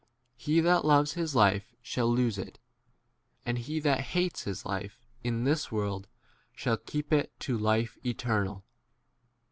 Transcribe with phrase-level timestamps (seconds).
[0.35, 2.57] He that loves his life shall lose it,
[3.45, 6.07] and he that hates his life in this world
[6.55, 8.63] shall 26 keep it to life eternal.